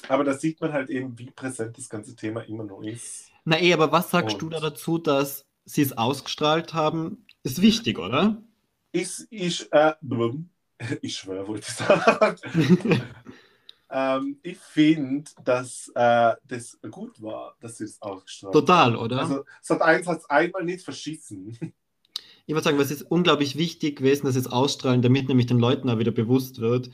[0.09, 3.31] Aber da sieht man halt eben, wie präsent das ganze Thema immer noch ist.
[3.45, 7.27] Na eh, aber was sagst und du da dazu, dass sie es ausgestrahlt haben?
[7.43, 8.43] Ist wichtig, oder?
[8.93, 9.95] Ich, ich, äh,
[11.03, 12.37] ich schwöre, wollte ich sagen.
[13.91, 18.67] ähm, ich finde, dass äh, das gut war, dass sie es ausgestrahlt haben.
[18.67, 19.21] Total, oder?
[19.21, 21.59] Also, Sat 1 hat es einmal nicht verschissen
[22.49, 25.91] ich würde sagen, es ist unglaublich wichtig gewesen, dass es ausstrahlen, damit nämlich den Leuten
[25.91, 26.91] auch wieder bewusst wird,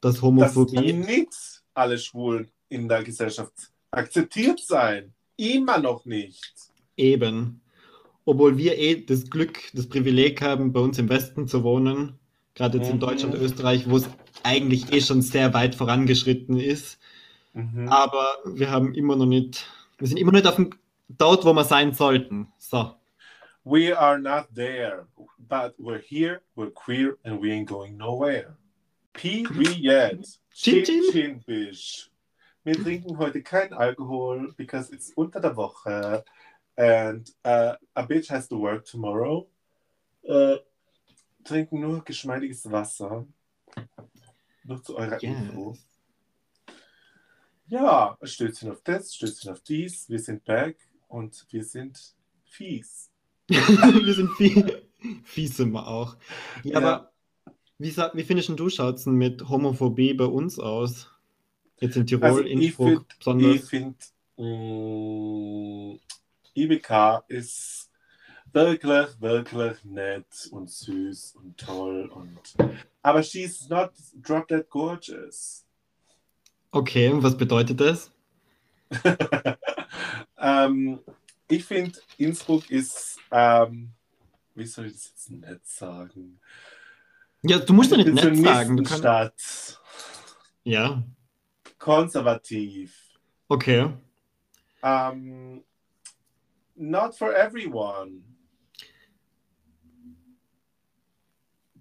[0.00, 0.74] dass Homophobie.
[0.74, 3.52] Dass nicht alle Schwulen in der Gesellschaft
[3.92, 5.14] akzeptiert sein.
[5.36, 6.52] Immer noch nicht.
[6.96, 7.60] Eben.
[8.24, 12.18] Obwohl wir eh das Glück, das Privileg haben, bei uns im Westen zu wohnen,
[12.56, 12.94] gerade jetzt mhm.
[12.94, 14.08] in Deutschland, Österreich, wo es
[14.46, 16.98] eigentlich eh schon sehr weit vorangeschritten ist.
[17.52, 17.88] Mhm.
[17.88, 19.66] Aber wir haben immer noch nicht,
[19.98, 20.70] wir sind immer noch nicht auf dem,
[21.08, 22.48] dort, wo wir sein sollten.
[22.58, 22.94] So.
[23.64, 25.06] We are not there,
[25.38, 28.56] but we're here, we're queer, and we ain't going nowhere.
[29.12, 30.24] Period.
[30.54, 32.10] Chin chin, chin bish.
[32.64, 36.24] Wir trinken heute kein Alkohol because it's unter der Woche
[36.76, 39.46] and uh, a bitch has to work tomorrow.
[40.28, 40.56] Uh,
[41.44, 43.26] trinken nur geschmeidiges Wasser.
[44.66, 45.22] Nur zu eurer yes.
[45.22, 45.76] Info.
[47.68, 50.08] Ja, Stößchen auf das, Stößchen auf dies.
[50.08, 50.76] Wir sind back
[51.08, 53.10] und wir sind fies.
[53.48, 54.82] wir sind viel,
[55.24, 56.16] fies sind wir auch.
[56.64, 56.76] Ja, ja.
[56.78, 57.12] Aber
[57.78, 61.10] wie, wie findest du, schaut es mit Homophobie bei uns aus?
[61.78, 63.54] Jetzt in Tirol, also Innsbruck find, besonders.
[63.54, 63.96] Ich finde,
[64.36, 65.98] mm,
[66.54, 67.90] IBK ist
[68.56, 72.10] wirklich, wirklich nett und süß und toll.
[72.12, 72.40] Und,
[73.02, 75.64] aber she's not drop dead gorgeous.
[76.72, 78.10] Okay, was bedeutet das?
[80.38, 81.00] ähm,
[81.48, 83.90] ich finde, Innsbruck ist, ähm,
[84.54, 86.40] wie soll ich das jetzt nett sagen?
[87.42, 88.76] Ja, du musst ja nicht nett sagen.
[88.78, 89.80] Du Stadt.
[90.64, 91.02] Ja.
[91.78, 93.18] Konservativ.
[93.48, 93.92] Okay.
[94.82, 95.62] Ähm,
[96.74, 98.35] not for everyone.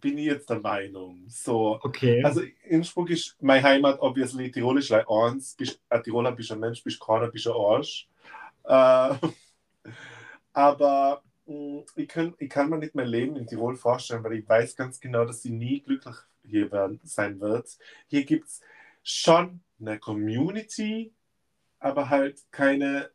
[0.06, 1.24] Bin ich jetzt der Meinung.
[1.28, 2.24] So, Okay.
[2.24, 4.52] also Innsbruck ist meine Heimat, obviously.
[4.52, 5.56] Tirol ist like eins.
[5.56, 8.08] Bist, ein Tiroler bist ein Mensch, bist keiner, bist ein Arsch.
[8.64, 9.16] Äh,
[10.54, 14.48] aber mh, ich, kann, ich kann mir nicht mein Leben in Tirol vorstellen, weil ich
[14.48, 17.68] weiß ganz genau, dass sie nie glücklich hier werden, sein wird.
[18.08, 18.62] Hier gibt es
[19.04, 21.14] schon eine Community,
[21.80, 23.10] aber halt keine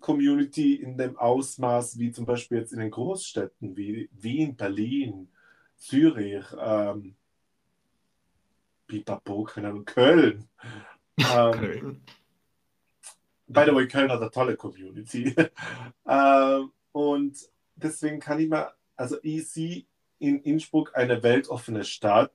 [0.00, 5.28] Community in dem Ausmaß wie zum Beispiel jetzt in den Großstädten wie Wien, Berlin,
[5.76, 7.16] Zürich, ähm,
[8.86, 10.48] Pipapo, keine Ahnung, Köln.
[11.18, 12.02] Ähm, Köln.
[13.46, 15.34] By the way, Köln hat eine tolle Community.
[16.08, 17.36] ähm, und
[17.76, 19.84] deswegen kann ich mir, also ich sehe
[20.18, 22.32] in Innsbruck eine weltoffene Stadt,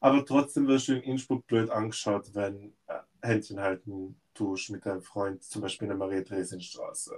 [0.00, 5.02] aber trotzdem wirst du in Innsbruck blöd angeschaut, wenn äh, Händchen halten tust mit deinem
[5.02, 7.14] Freund, zum Beispiel in der Maria-Theresien-Straße.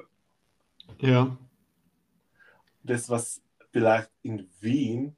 [0.98, 1.36] Ja.
[2.82, 3.42] Das, was
[3.74, 5.16] vielleicht in Wien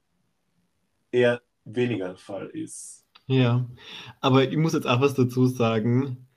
[1.11, 3.05] eher weniger der Fall ist.
[3.27, 3.69] Ja.
[4.19, 6.27] Aber ich muss jetzt auch was dazu sagen.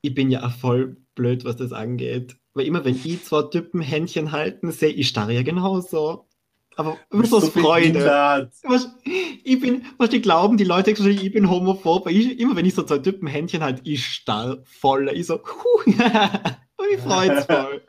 [0.00, 2.36] Ich bin ja auch voll blöd, was das angeht.
[2.54, 6.28] Weil immer wenn ich zwei Typen Händchen halten, sehe ich starre ja genauso.
[6.76, 8.52] Aber immer so behindert.
[8.62, 8.94] Was,
[9.42, 12.84] ich bin, was die glauben, die Leute, ich bin homophob, ich, immer wenn ich so
[12.84, 17.82] zwei Typen Händchen halt, ich starr voll, ich so, huh, und ich freut's voll.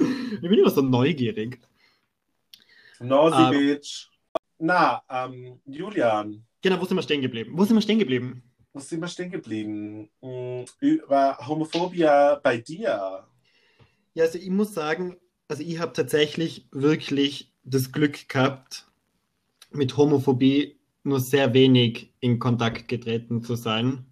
[0.00, 1.60] Ich bin immer so neugierig.
[3.00, 3.50] Nosy Ähm.
[3.50, 4.08] Bitch.
[4.58, 7.52] Na, ähm, Julian, Genau, wo sind wir stehen geblieben?
[7.54, 8.42] Wo sind wir stehen geblieben?
[8.72, 10.08] wo sind wir stehen geblieben?
[10.20, 13.24] Hm, Über Homophobia bei dir.
[14.14, 15.16] Ja, also ich muss sagen,
[15.48, 18.86] also ich habe tatsächlich wirklich das Glück gehabt,
[19.70, 24.04] mit Homophobie nur sehr wenig in Kontakt getreten zu sein.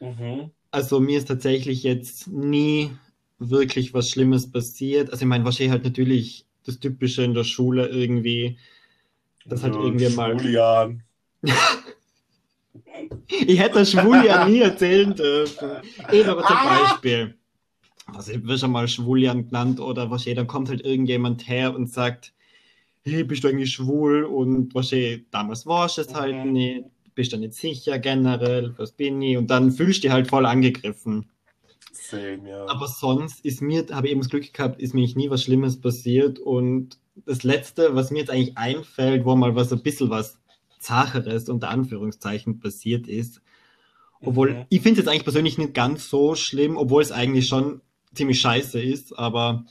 [0.00, 0.50] Mhm.
[0.70, 2.92] Also mir ist tatsächlich jetzt nie
[3.38, 5.10] wirklich was Schlimmes passiert.
[5.10, 8.58] Also ich meine, wahrscheinlich halt natürlich das Typische in der Schule irgendwie,
[9.46, 10.32] das halt Ja, irgendwie mal.
[10.36, 11.02] Julian.
[13.28, 15.70] Ich hätte das schwul ja nie erzählen dürfen.
[16.12, 16.92] Eben, aber zum Ah!
[16.92, 17.34] Beispiel,
[18.14, 21.90] also ich wird schon mal Schwulian genannt oder wahrscheinlich, dann kommt halt irgendjemand her und
[21.90, 22.32] sagt,
[23.02, 24.24] hey, bist du eigentlich schwul?
[24.24, 26.52] Und wahrscheinlich, damals warst du es halt Mhm.
[26.52, 29.36] nicht, bist du nicht sicher generell, was bin ich?
[29.36, 31.30] Und dann fühlst du dich halt voll angegriffen.
[31.92, 32.66] Same, ja.
[32.68, 35.80] Aber sonst ist mir, habe ich eben das Glück gehabt, ist mir nie was Schlimmes
[35.80, 36.38] passiert.
[36.38, 40.38] Und das Letzte, was mir jetzt eigentlich einfällt, wo mal was ein bisschen was
[40.78, 43.42] Zacheres unter Anführungszeichen passiert ist,
[44.22, 44.64] obwohl Mhm.
[44.68, 47.80] ich finde es jetzt eigentlich persönlich nicht ganz so schlimm, obwohl es eigentlich schon
[48.14, 49.18] ziemlich scheiße ist.
[49.18, 49.64] Aber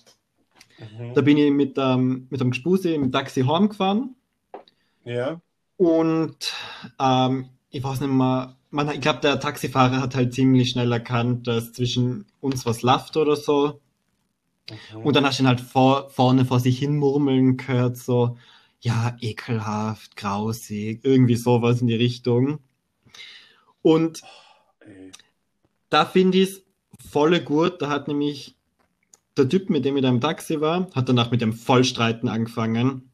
[0.79, 1.13] Mhm.
[1.13, 4.15] da bin ich mit, ähm, mit dem Gespuse im Taxi heimgefahren
[5.03, 5.41] Ja.
[5.77, 6.53] und
[6.99, 11.47] ähm, ich weiß nicht mehr, man, ich glaube, der Taxifahrer hat halt ziemlich schnell erkannt,
[11.47, 13.81] dass zwischen uns was läuft oder so.
[14.69, 15.01] Mhm.
[15.03, 18.37] Und dann hast du ihn halt vor, vorne vor sich hin murmeln gehört, so,
[18.81, 22.59] ja, ekelhaft, grausig, irgendwie sowas in die Richtung.
[23.81, 24.21] Und
[24.81, 25.11] Ey.
[25.89, 26.63] da finde ich es
[27.09, 28.55] voll gut, da hat nämlich
[29.37, 33.11] der Typ, mit dem ich da im Taxi war, hat danach mit dem Vollstreiten angefangen.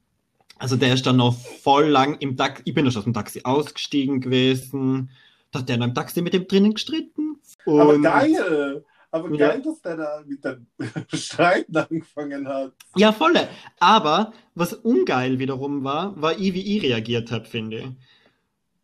[0.58, 3.42] Also der ist dann noch voll lang im Taxi, ich bin erst aus dem Taxi
[3.44, 5.10] ausgestiegen gewesen,
[5.56, 7.40] hat der dann im Taxi mit dem drinnen gestritten.
[7.66, 8.84] Aber Und- geil!
[9.12, 9.48] Aber Ja.
[9.48, 10.68] geil, dass der da mit dem
[11.14, 12.74] Streiten angefangen hat.
[12.98, 13.48] Ja, volle.
[13.80, 17.88] Aber was ungeil wiederum war, war ich, wie ich reagiert habe, finde ich.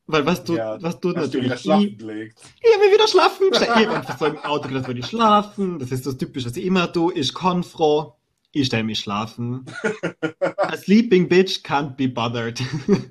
[0.07, 1.53] Weil was du, Ja, was du Hast du wieder natürlich.
[1.53, 2.39] Ich, schlafen gelegt.
[2.61, 3.71] ich habe mich wieder schlafen gestellt.
[3.81, 5.79] Ich habe so im Auto gedacht, würde ich schlafen.
[5.79, 7.13] Das ist das Typische, was ich immer tue.
[7.13, 8.15] Ich kann froh.
[8.53, 9.65] Ich stelle mich schlafen.
[10.57, 12.61] A sleeping bitch can't be bothered.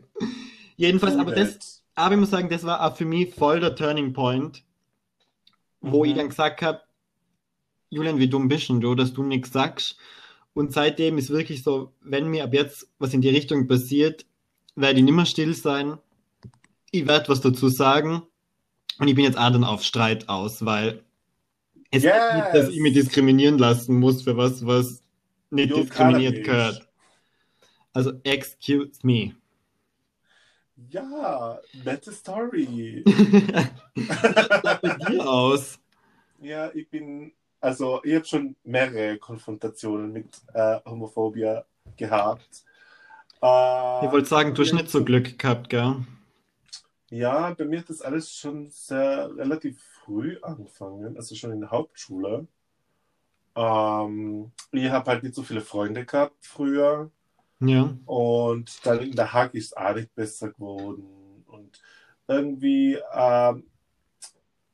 [0.77, 4.13] Jedenfalls, aber das, aber ich muss sagen, das war auch für mich voll der Turning
[4.13, 4.65] Point,
[5.83, 6.07] wo Mhm.
[6.07, 6.81] ich dann gesagt habe,
[7.91, 9.97] Julian, wie dumm bist du, dass du nichts sagst?
[10.55, 14.27] Und seitdem ist wirklich so, wenn mir ab jetzt was in die Richtung passiert,
[14.77, 15.99] werde ich nimmer still sein.
[16.93, 18.23] Ich werde was dazu sagen.
[18.99, 21.05] Und ich bin jetzt auch dann auf Streit aus, weil
[21.91, 22.13] es Yes!
[22.13, 25.03] geht nicht, dass ich mich diskriminieren lassen muss für was, was
[25.51, 26.89] nicht Just diskriminiert gehört.
[27.95, 29.35] Also, excuse me.
[30.89, 33.09] Ja, nette Story.
[33.95, 35.79] Wie sieht bei dir aus?
[36.39, 41.65] ja, ich bin, also ich habe schon mehrere Konfrontationen mit äh, Homophobia
[41.97, 42.65] gehabt.
[43.43, 43.47] Äh,
[44.07, 45.97] Ich wollte sagen, du hast nicht so Glück gehabt, gell?
[47.11, 51.71] Ja, bei mir hat das alles schon sehr relativ früh angefangen, also schon in der
[51.71, 52.47] Hauptschule.
[53.57, 57.11] Ähm, ich habe halt nicht so viele Freunde gehabt früher
[57.61, 57.95] Ja.
[58.07, 61.05] und dann in der Hack ist auch nicht besser geworden
[61.47, 61.81] und
[62.27, 63.65] irgendwie, ähm,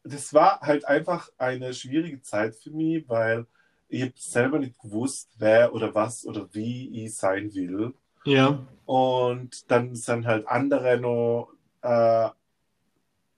[0.04, 3.46] das war halt einfach eine schwierige Zeit für mich, weil
[3.88, 7.94] ich habe selber nicht gewusst, wer oder was oder wie ich sein will.
[8.24, 8.66] Ja.
[8.84, 11.50] Und dann sind halt andere noch
[11.82, 12.28] äh,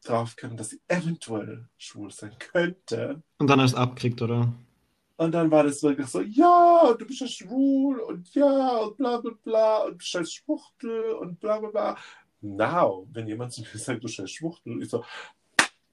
[0.05, 3.23] draufgekommen, dass ich eventuell schwul sein könnte.
[3.39, 4.53] Und dann hast du abgekriegt, oder?
[5.19, 9.17] Und dann war das wirklich so, ja, du bist ja schwul und ja, und bla
[9.19, 11.97] bla bla und bist ein Schwuchtel und bla bla bla.
[12.41, 15.05] Now, wenn jemand zu mir sagt, du bist ein Schwuchtel, ich so,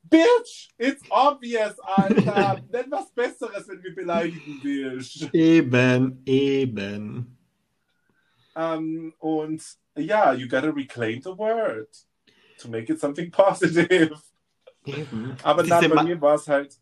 [0.04, 2.62] Bitch, it's obvious, Alter.
[2.72, 5.28] Nenn was Besseres, wenn du mich beleidigen willst.
[5.34, 7.36] Eben, eben.
[8.54, 9.64] Um, und
[9.98, 11.90] ja, you gotta reclaim the word
[12.60, 14.22] to make it something positive.
[14.86, 15.36] Eben.
[15.42, 16.80] Aber na, bei mir war es halt,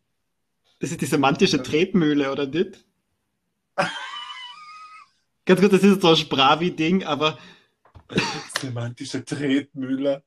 [0.84, 2.86] Das ist die semantische Tretmühle, oder nicht?
[5.46, 7.40] Ganz gut, das ist so ein Spravi-Ding, aber
[8.60, 10.24] semantische Tretmühle.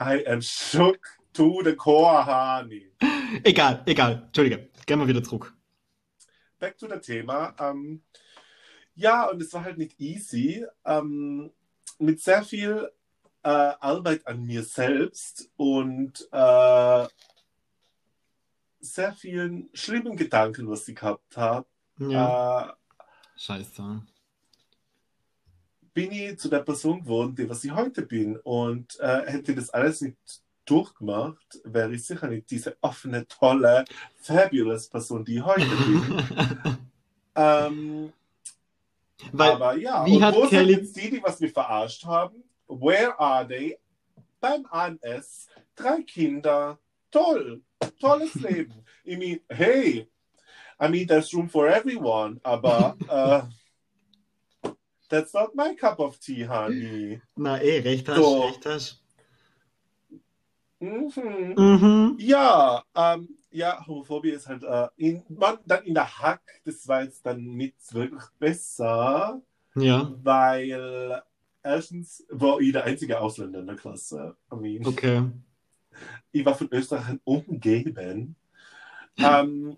[0.00, 0.98] I am shook
[1.34, 2.90] to the core, honey.
[3.44, 4.22] egal, egal.
[4.28, 5.54] Entschuldige, gehen wir wieder zurück.
[6.58, 7.54] back to the Thema.
[7.60, 8.00] Ähm,
[8.94, 10.64] ja, und es war halt nicht easy.
[10.86, 11.52] Ähm,
[11.98, 12.90] mit sehr viel
[13.42, 17.06] äh, Arbeit an mir selbst und äh,
[18.80, 21.66] sehr vielen schlimmen Gedanken, was ich gehabt habe,
[21.98, 22.72] Ja, äh,
[23.36, 24.02] scheiße.
[25.94, 28.36] bin ich zu der Person geworden, die was ich heute bin.
[28.38, 30.16] Und äh, hätte das alles nicht
[30.64, 33.84] durchgemacht, wäre ich sicher nicht diese offene, tolle,
[34.20, 36.78] fabulous Person, die ich heute bin.
[37.34, 38.12] ähm,
[39.32, 42.04] Weil, Aber ja, wie und hat wo sind Kelly- jetzt die, die was wir verarscht
[42.04, 42.44] haben?
[42.68, 43.78] Where are they?
[44.40, 46.78] Beim AMS, drei Kinder,
[47.10, 47.60] toll,
[48.00, 48.84] tolles Leben.
[49.06, 50.08] I mean, hey,
[50.80, 53.42] I mean, there's room for everyone, aber uh,
[55.08, 57.20] that's not my cup of tea, honey.
[57.36, 58.42] na eh, recht hast, So.
[58.46, 59.02] recht hast.
[60.80, 61.54] Mhm.
[61.56, 62.16] Mhm.
[62.20, 67.02] Ja, ähm, ja, Homophobie ist halt äh, in, man, dann in der Hack, das war
[67.02, 69.42] jetzt dann nicht wirklich besser.
[69.74, 71.22] Ja, weil
[71.62, 74.36] erstens war ich der einzige Ausländer in der Klasse.
[74.52, 75.22] I mean, okay.
[76.32, 78.36] Ich war von Österreichern umgeben.
[79.16, 79.76] ähm,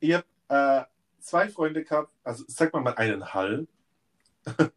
[0.00, 0.84] ich habe äh,
[1.20, 3.68] zwei Freunde gehabt, also sag mal mal eineinhalb,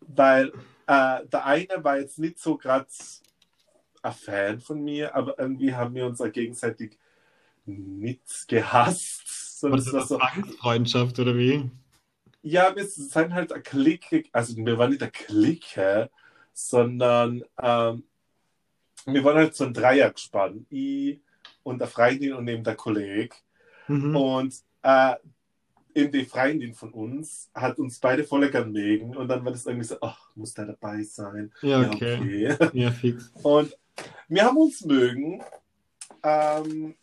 [0.00, 0.52] weil
[0.86, 2.86] äh, der eine war jetzt nicht so gerade
[4.02, 6.98] ein Fan von mir, aber irgendwie haben wir uns auch gegenseitig
[7.66, 9.62] nicht gehasst.
[9.62, 11.70] War sondern das war eine so, Zwangsfreundschaft oder wie?
[12.42, 16.10] Ja, wir sind halt eine Clique, also wir waren nicht eine Clique,
[16.52, 18.04] sondern ähm,
[19.06, 20.66] wir waren halt so ein Dreiergespann.
[20.70, 21.20] Ich
[21.62, 23.34] und der Freundin und eben der Kollege.
[23.88, 24.16] Mhm.
[24.16, 25.14] Und äh,
[25.94, 29.16] eben die Freundin von uns hat uns beide voll gern mögen.
[29.16, 31.52] Und dann war das irgendwie so, ach, muss der dabei sein?
[31.62, 32.52] Ja, Ja, okay.
[32.54, 32.70] okay.
[32.72, 33.32] Ja, fix.
[33.42, 33.76] Und
[34.28, 35.42] wir haben uns mögen.
[36.22, 36.94] Ähm,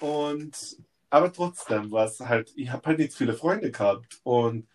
[0.00, 0.76] und
[1.08, 4.20] aber trotzdem war es halt, ich habe halt nicht viele Freunde gehabt.
[4.22, 4.66] Und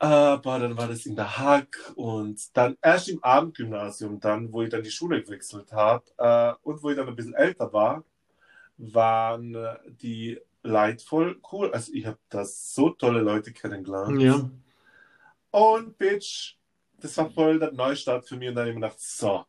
[0.00, 4.70] aber dann war das in der Hack und dann erst im Abendgymnasium, dann, wo ich
[4.70, 8.02] dann die Schule gewechselt habe äh, und wo ich dann ein bisschen älter war,
[8.78, 11.70] waren äh, die Leute voll cool.
[11.72, 14.18] Also ich habe da so tolle Leute kennengelernt.
[14.22, 14.50] Ja.
[15.50, 16.56] Und Bitch,
[16.98, 19.44] das war voll der Neustart für mich und dann habe ich mir gedacht, so,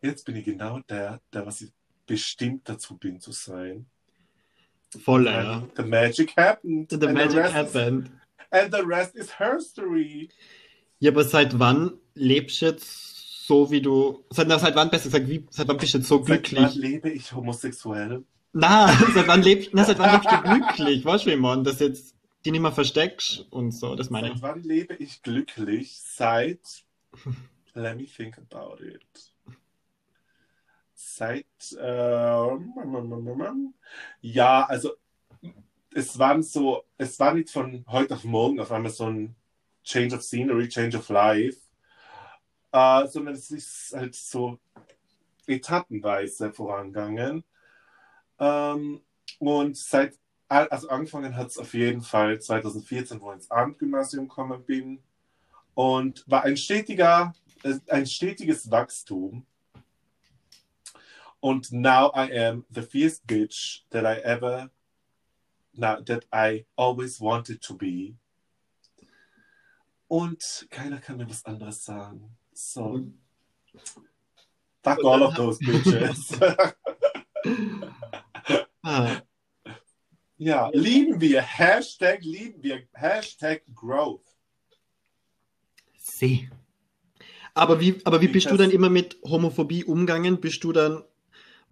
[0.00, 1.72] jetzt bin ich genau der, der was ich
[2.06, 3.86] bestimmt dazu bin zu sein.
[5.04, 5.66] Voll, ja.
[5.76, 6.88] The magic happened.
[6.88, 8.21] The magic rest happened.
[8.52, 10.28] And the rest is history.
[11.00, 14.24] Ja, aber seit wann lebst du jetzt so, wie du.
[14.30, 16.74] Seit, na, seit wann, besser gesagt, wie, seit wann bist du jetzt so Seit wann
[16.74, 16.74] glücklich?
[16.74, 18.24] lebe ich homosexuell?
[18.52, 21.04] Na, seit wann lebst, na, seit wann lebst du glücklich?
[21.04, 24.36] Weißt du, wie man das jetzt die nicht mehr versteckst und so, das meine Seit
[24.36, 24.42] ich.
[24.42, 25.98] wann lebe ich glücklich?
[26.00, 26.84] Seit,
[27.74, 29.32] let me think about it.
[30.94, 31.46] Seit,
[31.80, 32.72] ähm,
[34.20, 34.92] ja, also
[35.94, 39.34] es waren so, es war nicht von heute auf morgen auf einmal so ein
[39.84, 41.58] Change of Scenery, Change of Life,
[42.72, 44.58] äh, sondern es ist halt so
[45.46, 47.44] etappenweise vorangegangen.
[48.38, 49.02] Ähm,
[49.38, 50.18] und seit,
[50.48, 55.02] also angefangen hat es auf jeden Fall 2014, wo ich ins Abendgymnasium gekommen bin
[55.74, 59.46] und war ein stetiger, äh, ein stetiges Wachstum.
[61.40, 64.70] Und now I am the fierce bitch that I ever,
[65.74, 68.16] now, that I always wanted to be.
[70.08, 72.36] Und keiner kann mir was anderes sagen.
[72.52, 73.06] So,
[74.82, 76.38] fuck all of those bitches.
[78.84, 79.22] Ah,
[80.36, 81.40] ja, lieben wir.
[81.40, 82.82] Hashtag lieben wir.
[82.92, 84.32] Hashtag Growth.
[86.22, 86.48] seh.
[87.54, 90.40] Aber wie, aber wie bist du dann immer mit Homophobie umgegangen?
[90.40, 91.04] Bist du dann,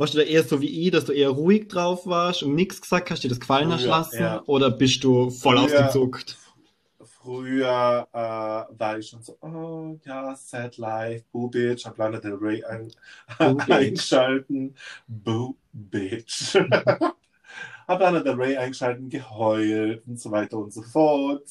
[0.01, 2.81] Warst du da eher so wie ich, dass du eher ruhig drauf warst und nichts
[2.81, 4.23] gesagt hast, dir das gefallen hast lassen?
[4.23, 4.43] ja.
[4.47, 5.63] Oder bist du voll Ja.
[5.65, 6.39] ausgezuckt?
[7.05, 12.33] Früher äh, war ich schon so, oh ja, Sad Life, Boo Bitch, hab Lana Del
[12.33, 12.91] Rey ein,
[13.69, 14.75] eingeschalten.
[15.07, 16.55] Boo Bitch.
[17.87, 21.45] hab Lana Del Rey eingeschalten, geheult und so weiter und so fort.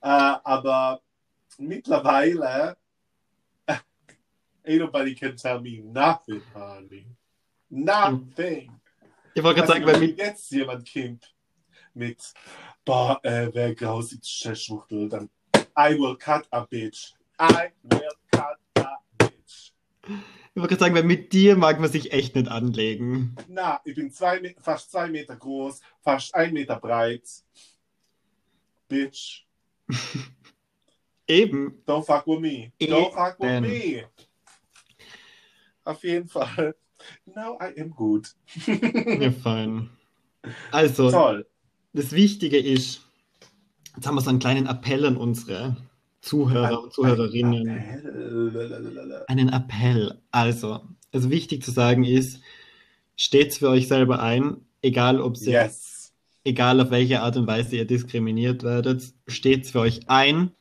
[0.00, 0.08] Äh,
[0.42, 1.00] aber
[1.58, 2.76] mittlerweile,
[4.64, 7.06] ain't nobody can tell me nothing, honey.
[7.68, 8.72] Nothing.
[9.34, 11.34] Ich wollte gerade sagen, wenn mit, jetzt jemand kommt
[11.94, 12.32] mit,
[12.84, 15.28] boah, äh, wer grausig Schwuchtel, dann
[15.78, 17.14] I will cut a bitch.
[17.38, 19.72] I will cut a bitch.
[20.06, 23.36] ich wollte gerade sagen, weil mit dir mag man sich echt nicht anlegen.
[23.48, 27.28] Na, ich bin zwei, fast zwei Meter groß, fast ein Meter breit.
[28.88, 29.44] Bitch,
[31.28, 31.82] Eben.
[31.86, 32.72] don't fuck with me.
[32.80, 33.68] Don't fuck with Eben.
[33.68, 34.04] me.
[35.84, 36.74] Auf jeden Fall.
[37.26, 38.28] Now I am good.
[38.66, 39.90] Ja, fein.
[40.70, 41.46] Also, Toll.
[41.92, 43.00] das Wichtige ist,
[43.96, 45.76] jetzt haben wir so einen kleinen Appell an unsere
[46.20, 47.68] Zuhörer und Zuhörerinnen.
[47.68, 49.24] Appell.
[49.28, 50.20] Einen Appell.
[50.30, 50.80] Also,
[51.12, 52.40] also wichtig zu sagen ist,
[53.16, 56.12] steht's für euch selber ein, egal ob ihr, Yes.
[56.44, 60.52] egal auf welche Art und Weise ihr diskriminiert werdet, steht's für euch ein.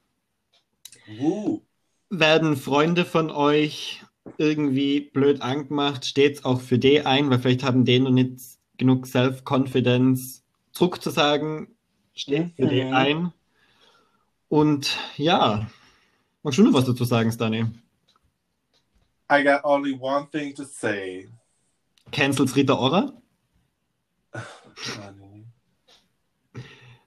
[1.20, 1.62] Woo.
[2.10, 4.04] Werden Freunde von euch
[4.38, 8.40] irgendwie blöd angemacht, steht's auch für die ein, weil vielleicht haben die noch nicht
[8.78, 11.76] genug Self-Confidence, Druck zu sagen,
[12.14, 12.94] steht für die Mhm.
[12.94, 13.34] ein.
[14.50, 15.68] Und ja,
[16.44, 17.66] magst du noch was dazu sagen, Stani?
[19.32, 21.28] I got only one thing to say.
[22.12, 23.12] Cancels Rita Ora?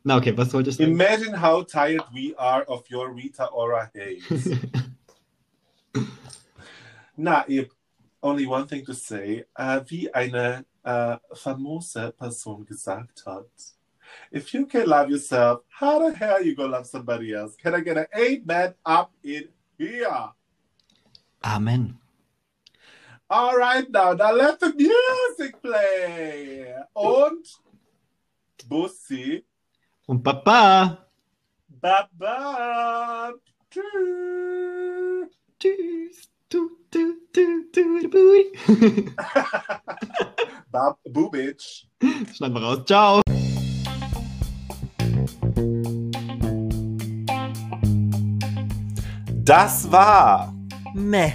[0.04, 0.84] Na okay, was wolltest du?
[0.84, 4.58] Imagine how tired we are of your Rita Ora haze.
[7.18, 7.68] Na, ich
[8.22, 9.44] only one thing to say.
[9.58, 13.50] Uh, äh, wie eine äh, famose Person gesagt hat.
[14.30, 17.56] If you can love yourself, how the hell are you gonna love somebody else?
[17.56, 20.32] Can I get an amen up in here?
[21.44, 21.98] Amen.
[23.28, 26.72] All right, now, now let the music play.
[26.94, 27.46] Und
[28.68, 29.44] Bussi,
[30.06, 31.04] Und Papa.
[31.68, 33.34] Baba.
[33.70, 35.28] Tschüss.
[35.58, 36.77] Tschüss.
[36.90, 36.98] Du,
[37.34, 39.12] du, du, du, du, bui.
[40.70, 41.84] Bab Bubitsch.
[42.34, 42.78] Schneiden wir raus.
[42.86, 43.20] Ciao.
[49.44, 50.54] Das war.
[50.94, 51.32] Meh,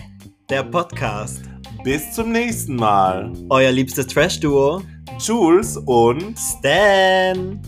[0.50, 1.44] der Podcast.
[1.84, 3.32] Bis zum nächsten Mal.
[3.50, 4.82] Euer liebstes Trash-Duo.
[5.20, 7.62] Jules und Stan.